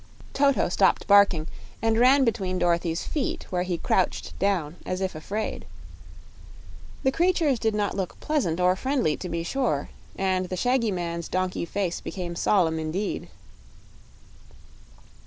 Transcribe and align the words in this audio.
Toto 0.33 0.67
stopped 0.67 1.05
barking 1.05 1.45
and 1.79 1.99
ran 1.99 2.25
between 2.25 2.57
Dorothy's 2.57 3.03
feet, 3.03 3.45
where 3.51 3.61
he 3.61 3.77
crouched 3.77 4.33
down 4.39 4.77
as 4.83 4.99
if 4.99 5.13
afraid. 5.13 5.63
The 7.03 7.11
creatures 7.11 7.59
did 7.59 7.75
not 7.75 7.95
look 7.95 8.19
pleasant 8.19 8.59
or 8.59 8.75
friendly, 8.75 9.15
to 9.17 9.29
be 9.29 9.43
sure, 9.43 9.89
and 10.17 10.49
the 10.49 10.57
shaggy 10.57 10.89
man's 10.89 11.27
donkey 11.27 11.65
face 11.65 12.01
became 12.01 12.35
solemn, 12.35 12.79
indeed. 12.79 13.29